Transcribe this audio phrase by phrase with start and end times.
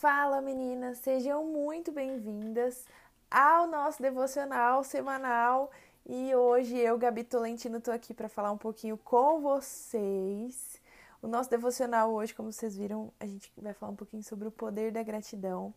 [0.00, 2.86] Fala meninas, sejam muito bem-vindas
[3.28, 5.72] ao nosso devocional semanal
[6.06, 10.80] e hoje eu, Gabi Tolentino, tô aqui para falar um pouquinho com vocês.
[11.20, 14.52] O nosso devocional hoje, como vocês viram, a gente vai falar um pouquinho sobre o
[14.52, 15.74] poder da gratidão.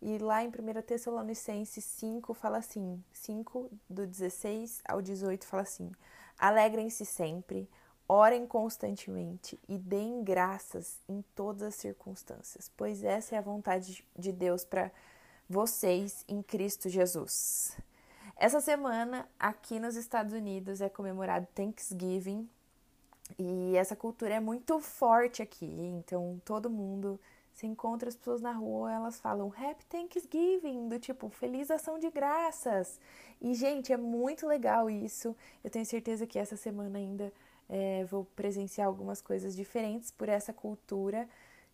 [0.00, 0.50] E lá em 1
[0.82, 5.90] Tessalonicenses 5 fala assim, 5 do 16 ao 18 fala assim:
[6.38, 7.68] Alegrem-se sempre,
[8.08, 14.30] Orem constantemente e deem graças em todas as circunstâncias, pois essa é a vontade de
[14.30, 14.90] Deus para
[15.48, 17.76] vocês em Cristo Jesus.
[18.36, 22.48] Essa semana, aqui nos Estados Unidos, é comemorado Thanksgiving
[23.38, 27.18] e essa cultura é muito forte aqui, então todo mundo
[27.54, 32.10] se encontra as pessoas na rua, elas falam Happy Thanksgiving, do tipo Feliz Ação de
[32.10, 32.98] Graças.
[33.40, 35.36] E, gente, é muito legal isso.
[35.62, 37.32] Eu tenho certeza que essa semana ainda
[37.68, 41.28] é, vou presenciar algumas coisas diferentes por essa cultura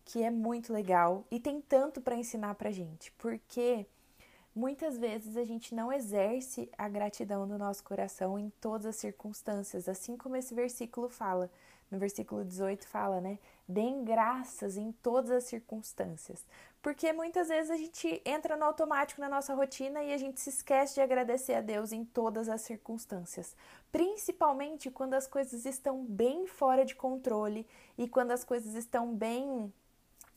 [0.05, 3.85] que é muito legal e tem tanto para ensinar para gente, porque
[4.55, 9.87] muitas vezes a gente não exerce a gratidão no nosso coração em todas as circunstâncias,
[9.87, 11.49] assim como esse versículo fala.
[11.89, 13.37] No versículo 18 fala, né?
[13.67, 16.45] Deem graças em todas as circunstâncias.
[16.81, 20.49] Porque muitas vezes a gente entra no automático na nossa rotina e a gente se
[20.49, 23.55] esquece de agradecer a Deus em todas as circunstâncias.
[23.91, 29.71] Principalmente quando as coisas estão bem fora de controle e quando as coisas estão bem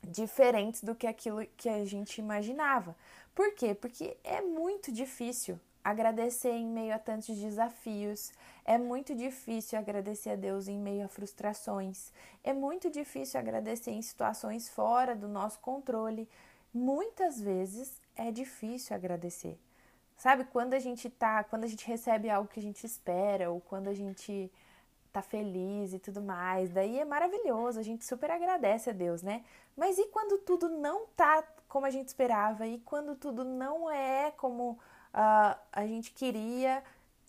[0.02, 2.94] diferentes do que aquilo que a gente imaginava.
[3.34, 3.74] Por quê?
[3.74, 8.32] Porque é muito difícil agradecer em meio a tantos desafios.
[8.64, 12.10] É muito difícil agradecer a Deus em meio a frustrações.
[12.42, 16.26] É muito difícil agradecer em situações fora do nosso controle.
[16.72, 19.58] Muitas vezes é difícil agradecer.
[20.16, 23.60] Sabe, quando a gente tá, quando a gente recebe algo que a gente espera ou
[23.60, 24.50] quando a gente
[25.12, 29.44] tá feliz e tudo mais, daí é maravilhoso, a gente super agradece a Deus, né?
[29.76, 32.66] Mas e quando tudo não tá como a gente esperava?
[32.66, 34.78] E quando tudo não é como
[35.14, 36.82] uh, a gente queria.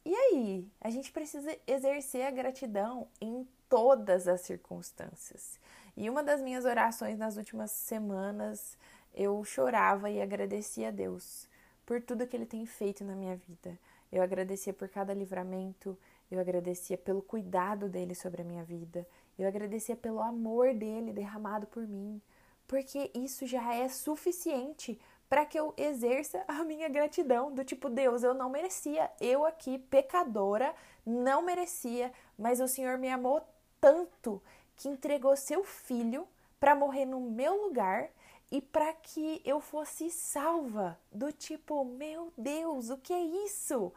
[0.04, 0.68] E aí?
[0.82, 5.60] A gente precisa exercer a gratidão em todas as circunstâncias.
[5.96, 8.78] E uma das minhas orações nas últimas semanas,
[9.14, 11.48] eu chorava e agradecia a Deus
[11.86, 13.80] por tudo que Ele tem feito na minha vida.
[14.12, 15.98] Eu agradecia por cada livramento,
[16.30, 19.08] eu agradecia pelo cuidado dele sobre a minha vida,
[19.38, 22.22] eu agradecia pelo amor dele derramado por mim,
[22.68, 25.00] porque isso já é suficiente
[25.30, 29.78] para que eu exerça a minha gratidão, do tipo, Deus, eu não merecia, eu aqui,
[29.78, 30.74] pecadora,
[31.06, 33.42] não merecia, mas o Senhor me amou
[33.80, 34.42] tanto
[34.76, 36.28] que entregou seu filho
[36.60, 38.10] para morrer no meu lugar
[38.52, 43.92] e para que eu fosse salva, do tipo, meu Deus, o que é isso?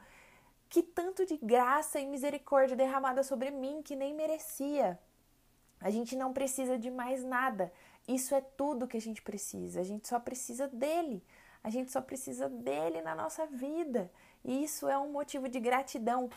[0.69, 4.99] Que tanto de graça e misericórdia derramada sobre mim que nem merecia.
[5.81, 7.73] A gente não precisa de mais nada.
[8.09, 9.81] Isso é tudo que a gente precisa.
[9.81, 11.23] A gente só precisa dele.
[11.63, 14.11] A gente só precisa dele na nossa vida.
[14.43, 16.31] E isso é um motivo de gratidão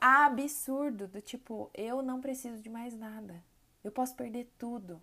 [0.00, 3.40] absurdo, do tipo, eu não preciso de mais nada.
[3.84, 5.00] Eu posso perder tudo.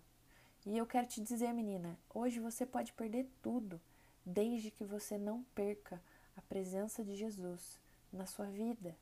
[0.66, 3.80] E eu quero te dizer, menina, hoje você pode perder tudo,
[4.22, 6.02] desde que você não perca
[6.36, 7.80] a presença de Jesus
[8.12, 8.94] na sua vida.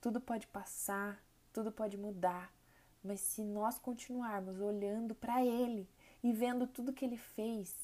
[0.00, 1.20] Tudo pode passar,
[1.52, 2.52] tudo pode mudar,
[3.02, 5.88] mas se nós continuarmos olhando para Ele,
[6.24, 7.76] e vendo tudo que ele fez,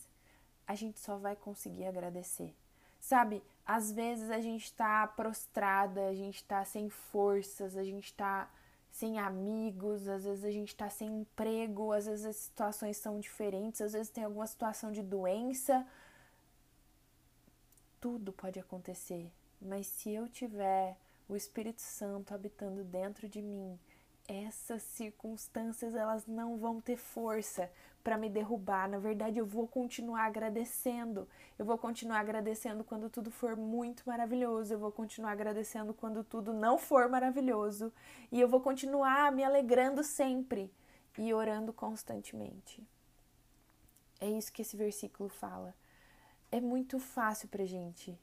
[0.66, 2.56] a gente só vai conseguir agradecer.
[2.98, 8.50] Sabe, às vezes a gente tá prostrada, a gente tá sem forças, a gente tá
[8.90, 13.82] sem amigos, às vezes a gente tá sem emprego, às vezes as situações são diferentes,
[13.82, 15.86] às vezes tem alguma situação de doença.
[18.00, 19.30] Tudo pode acontecer,
[19.60, 20.96] mas se eu tiver
[21.28, 23.78] o Espírito Santo habitando dentro de mim,
[24.30, 27.68] essas circunstâncias elas não vão ter força
[28.04, 28.88] para me derrubar.
[28.88, 31.28] Na verdade, eu vou continuar agradecendo.
[31.58, 34.72] Eu vou continuar agradecendo quando tudo for muito maravilhoso.
[34.72, 37.92] Eu vou continuar agradecendo quando tudo não for maravilhoso.
[38.30, 40.72] E eu vou continuar me alegrando sempre
[41.18, 42.86] e orando constantemente.
[44.20, 45.74] É isso que esse versículo fala.
[46.52, 48.16] É muito fácil pra gente.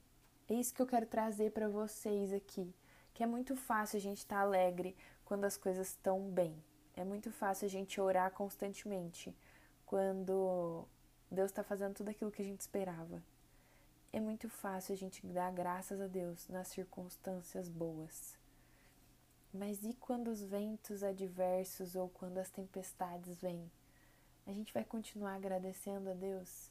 [0.48, 2.74] É isso que eu quero trazer para vocês aqui,
[3.18, 6.54] que é muito fácil a gente estar tá alegre quando as coisas estão bem.
[6.94, 9.36] É muito fácil a gente orar constantemente
[9.84, 10.86] quando
[11.28, 13.20] Deus está fazendo tudo aquilo que a gente esperava.
[14.12, 18.38] É muito fácil a gente dar graças a Deus nas circunstâncias boas.
[19.52, 23.68] Mas e quando os ventos adversos ou quando as tempestades vêm?
[24.46, 26.70] A gente vai continuar agradecendo a Deus?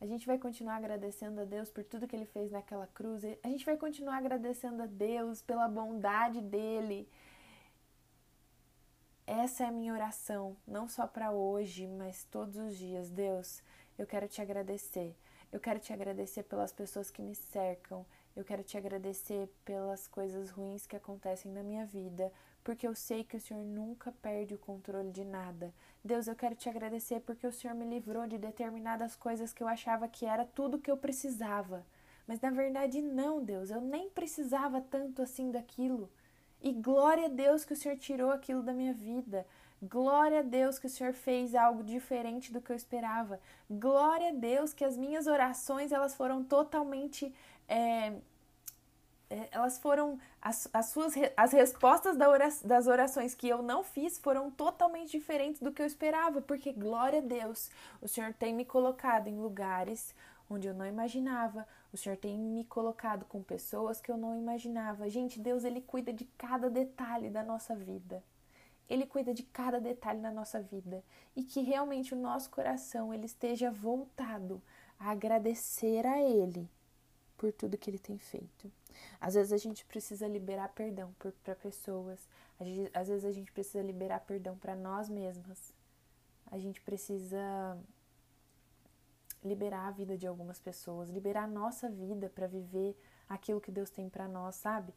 [0.00, 3.24] A gente vai continuar agradecendo a Deus por tudo que Ele fez naquela cruz?
[3.42, 7.08] A gente vai continuar agradecendo a Deus pela bondade dEle,
[9.28, 13.10] essa é a minha oração, não só para hoje, mas todos os dias.
[13.10, 13.62] Deus,
[13.98, 15.14] eu quero te agradecer.
[15.52, 18.06] Eu quero te agradecer pelas pessoas que me cercam.
[18.34, 22.32] Eu quero te agradecer pelas coisas ruins que acontecem na minha vida,
[22.68, 25.72] porque eu sei que o Senhor nunca perde o controle de nada.
[26.04, 29.66] Deus, eu quero te agradecer porque o Senhor me livrou de determinadas coisas que eu
[29.66, 31.82] achava que era tudo que eu precisava.
[32.26, 36.10] Mas na verdade, não, Deus, eu nem precisava tanto assim daquilo.
[36.60, 39.46] E glória a Deus que o Senhor tirou aquilo da minha vida.
[39.82, 43.40] Glória a Deus que o Senhor fez algo diferente do que eu esperava.
[43.70, 47.34] Glória a Deus que as minhas orações elas foram totalmente
[47.66, 48.12] é,
[49.50, 52.16] elas foram as, as suas as respostas
[52.64, 57.18] das orações que eu não fiz foram totalmente diferentes do que eu esperava, porque glória
[57.18, 57.70] a Deus,
[58.00, 60.14] o Senhor tem me colocado em lugares
[60.50, 65.10] onde eu não imaginava, o Senhor tem me colocado com pessoas que eu não imaginava.
[65.10, 68.22] Gente, Deus ele cuida de cada detalhe da nossa vida.
[68.88, 71.04] Ele cuida de cada detalhe da nossa vida
[71.36, 74.62] e que realmente o nosso coração ele esteja voltado
[74.98, 76.66] a agradecer a ele
[77.38, 78.70] por tudo que ele tem feito.
[79.20, 82.18] Às vezes a gente precisa liberar perdão para pessoas,
[82.92, 85.72] às vezes a gente precisa liberar perdão para nós mesmas.
[86.50, 87.78] A gente precisa
[89.44, 92.96] liberar a vida de algumas pessoas, liberar a nossa vida para viver
[93.28, 94.92] aquilo que Deus tem para nós, sabe?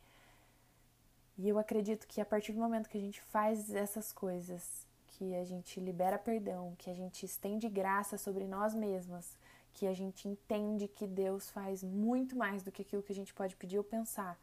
[1.37, 5.35] E eu acredito que a partir do momento que a gente faz essas coisas, que
[5.35, 9.37] a gente libera perdão, que a gente estende graça sobre nós mesmas,
[9.73, 13.33] que a gente entende que Deus faz muito mais do que aquilo que a gente
[13.33, 14.39] pode pedir ou pensar,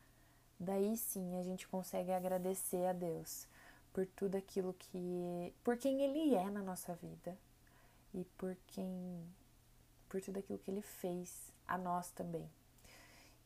[0.58, 3.46] daí sim a gente consegue agradecer a Deus
[3.92, 5.52] por tudo aquilo que.
[5.64, 7.36] por quem Ele é na nossa vida
[8.14, 9.24] e por quem.
[10.08, 12.48] por tudo aquilo que Ele fez a nós também.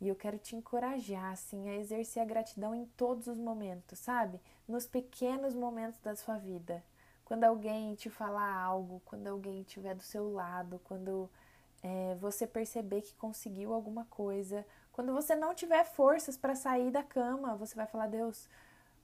[0.00, 4.40] E eu quero te encorajar, assim, a exercer a gratidão em todos os momentos, sabe?
[4.66, 6.82] Nos pequenos momentos da sua vida.
[7.24, 11.30] Quando alguém te falar algo, quando alguém estiver do seu lado, quando
[11.82, 14.64] é, você perceber que conseguiu alguma coisa.
[14.92, 18.48] Quando você não tiver forças para sair da cama, você vai falar: Deus,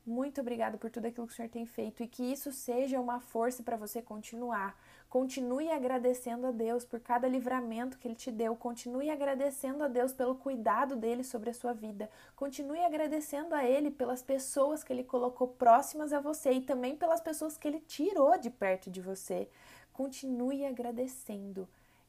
[0.09, 3.21] muito obrigado por tudo aquilo que o Senhor tem feito e que isso seja uma
[3.21, 4.75] força para você continuar.
[5.09, 8.57] Continue agradecendo a Deus por cada livramento que Ele te deu.
[8.57, 12.11] Continue agradecendo a Deus pelo cuidado dele sobre a sua vida.
[12.37, 17.21] Continue agradecendo a Ele pelas pessoas que Ele colocou próximas a você e também pelas
[17.21, 19.49] pessoas que Ele tirou de perto de você.
[19.93, 21.69] Continue agradecendo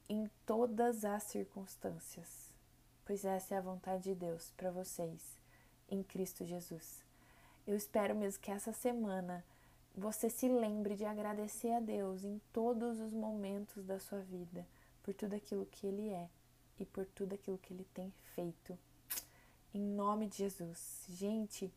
[0.09, 2.51] em todas as circunstâncias,
[3.05, 5.37] pois essa é a vontade de Deus para vocês
[5.87, 7.05] em Cristo Jesus.
[7.67, 9.45] Eu espero mesmo que essa semana
[9.95, 14.65] você se lembre de agradecer a Deus em todos os momentos da sua vida
[15.03, 16.27] por tudo aquilo que Ele é
[16.79, 18.77] e por tudo aquilo que Ele tem feito.
[19.71, 21.05] Em nome de Jesus.
[21.07, 21.71] Gente,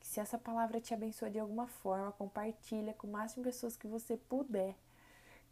[0.00, 3.86] se essa palavra te abençoe de alguma forma, compartilha com o máximo de pessoas que
[3.86, 4.74] você puder.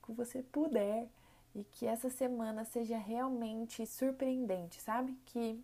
[0.02, 1.08] Que você puder
[1.54, 5.16] e que essa semana seja realmente surpreendente, sabe?
[5.26, 5.62] Que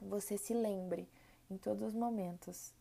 [0.00, 1.08] você se lembre
[1.50, 2.72] em todos os momentos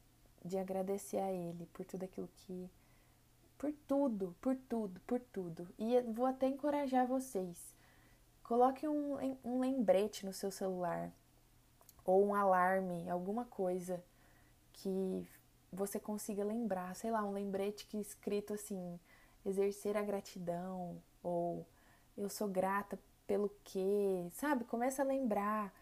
[0.45, 2.69] de agradecer a Ele por tudo aquilo que.
[3.57, 5.67] Por tudo, por tudo, por tudo.
[5.77, 7.75] E vou até encorajar vocês.
[8.43, 11.11] Coloque um, um lembrete no seu celular
[12.05, 14.01] ou um alarme, alguma coisa
[14.73, 15.27] que
[15.71, 18.99] você consiga lembrar, sei lá, um lembrete que escrito assim,
[19.45, 21.65] exercer a gratidão ou
[22.19, 24.65] eu sou grata pelo quê, sabe?
[24.65, 25.73] Começa a lembrar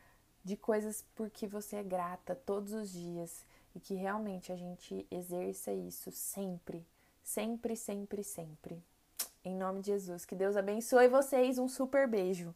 [0.43, 5.05] de coisas por que você é grata todos os dias e que realmente a gente
[5.09, 6.85] exerça isso sempre,
[7.23, 8.83] sempre, sempre, sempre.
[9.43, 12.53] Em nome de Jesus, que Deus abençoe vocês, um super beijo.